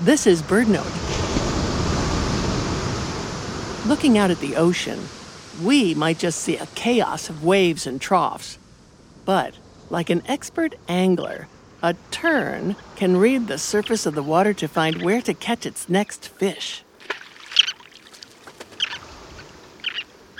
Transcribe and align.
This 0.00 0.28
is 0.28 0.42
BirdNote. 0.42 0.86
Looking 3.88 4.16
out 4.16 4.30
at 4.30 4.38
the 4.38 4.54
ocean, 4.54 5.00
we 5.60 5.92
might 5.92 6.20
just 6.20 6.40
see 6.40 6.56
a 6.56 6.66
chaos 6.76 7.28
of 7.28 7.42
waves 7.42 7.84
and 7.84 8.00
troughs. 8.00 8.58
But, 9.24 9.54
like 9.90 10.08
an 10.08 10.22
expert 10.26 10.76
angler, 10.86 11.48
a 11.82 11.94
tern 12.12 12.76
can 12.94 13.16
read 13.16 13.48
the 13.48 13.58
surface 13.58 14.06
of 14.06 14.14
the 14.14 14.22
water 14.22 14.54
to 14.54 14.68
find 14.68 15.02
where 15.02 15.20
to 15.20 15.34
catch 15.34 15.66
its 15.66 15.88
next 15.88 16.28
fish. 16.28 16.84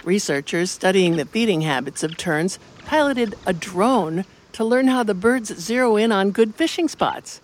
Researchers 0.05 0.71
studying 0.71 1.17
the 1.17 1.25
feeding 1.25 1.63
habits 1.63 2.05
of 2.05 2.17
terns 2.17 2.61
piloted 2.85 3.35
a 3.45 3.53
drone 3.53 4.25
to 4.53 4.65
learn 4.65 4.87
how 4.87 5.03
the 5.03 5.15
birds 5.15 5.53
zero 5.61 5.97
in 5.97 6.13
on 6.13 6.31
good 6.31 6.55
fishing 6.55 6.87
spots. 6.87 7.41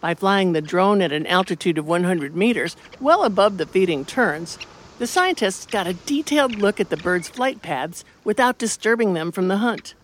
By 0.00 0.14
flying 0.14 0.52
the 0.52 0.62
drone 0.62 1.02
at 1.02 1.12
an 1.12 1.26
altitude 1.26 1.76
of 1.76 1.86
100 1.86 2.34
meters, 2.34 2.74
well 3.00 3.22
above 3.24 3.58
the 3.58 3.66
feeding 3.66 4.06
terns, 4.06 4.58
the 4.98 5.06
scientists 5.06 5.66
got 5.66 5.86
a 5.86 5.92
detailed 5.92 6.56
look 6.56 6.80
at 6.80 6.88
the 6.88 6.96
birds' 6.96 7.28
flight 7.28 7.60
paths 7.60 8.04
without 8.24 8.58
disturbing 8.58 9.12
them 9.12 9.30
from 9.30 9.48
the 9.48 9.58
hunt. 9.58 9.94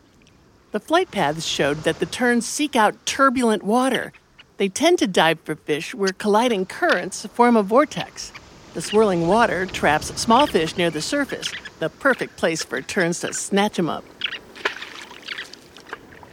The 0.72 0.80
flight 0.80 1.10
paths 1.10 1.46
showed 1.46 1.84
that 1.84 1.98
the 1.98 2.06
terns 2.06 2.46
seek 2.46 2.76
out 2.76 3.06
turbulent 3.06 3.62
water. 3.62 4.12
They 4.58 4.68
tend 4.68 4.98
to 4.98 5.06
dive 5.06 5.40
for 5.40 5.54
fish 5.54 5.94
where 5.94 6.12
colliding 6.12 6.66
currents 6.66 7.24
form 7.26 7.56
a 7.56 7.62
vortex. 7.62 8.32
The 8.74 8.82
swirling 8.82 9.26
water 9.26 9.64
traps 9.64 10.08
small 10.20 10.46
fish 10.46 10.76
near 10.76 10.90
the 10.90 11.00
surface, 11.00 11.50
the 11.78 11.88
perfect 11.88 12.36
place 12.36 12.62
for 12.62 12.82
terns 12.82 13.20
to 13.20 13.32
snatch 13.32 13.76
them 13.76 13.88
up. 13.88 14.04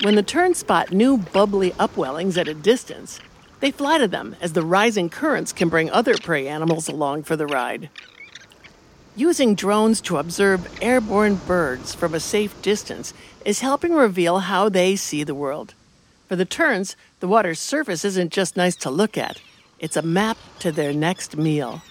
When 0.02 0.16
the 0.16 0.23
terns 0.23 0.57
spot 0.57 0.91
new 0.91 1.18
bubbly 1.18 1.71
upwellings 1.71 2.38
at 2.38 2.49
a 2.49 2.54
distance, 2.54 3.21
they 3.63 3.72
fly 3.72 3.98
to 3.98 4.09
them 4.09 4.35
as 4.41 4.52
the 4.52 4.62
rising 4.62 5.09
currents 5.09 5.53
can 5.53 5.70
bring 5.70 5.90
other 5.90 6.17
prey 6.17 6.49
animals 6.49 6.90
along 6.90 7.24
for 7.24 7.38
the 7.38 7.48
ride. 7.48 7.90
Using 9.15 9.55
drones 9.55 10.01
to 10.01 10.18
observe 10.18 10.68
airborne 10.82 11.35
birds 11.35 11.96
from 11.96 12.13
a 12.13 12.20
safe 12.20 12.62
distance 12.62 13.13
is 13.46 13.62
helping 13.62 13.93
reveal 13.93 14.40
how 14.40 14.68
they 14.68 14.98
see 14.98 15.23
the 15.23 15.34
world. 15.34 15.76
For 16.27 16.35
the 16.35 16.43
terns, 16.43 16.98
the 17.21 17.27
water's 17.29 17.57
surface 17.57 18.04
isn't 18.04 18.34
just 18.34 18.57
nice 18.57 18.76
to 18.76 18.90
look 18.90 19.18
at, 19.18 19.40
it's 19.79 19.95
a 19.95 20.01
map 20.01 20.38
to 20.60 20.70
their 20.70 20.91
next 20.91 21.38
meal. 21.38 21.82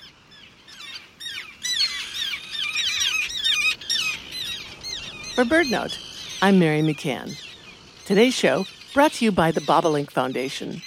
For 5.34 5.44
BirdNote, 5.44 5.97
I'm 6.42 6.58
Mary 6.58 6.82
McCann. 6.82 7.42
Today's 8.04 8.34
show 8.34 8.66
brought 8.92 9.12
to 9.12 9.25
you 9.25 9.32
by 9.32 9.52
the 9.52 9.62
Bobolink 9.62 10.10
Foundation. 10.10 10.82